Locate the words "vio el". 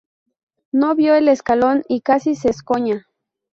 0.95-1.27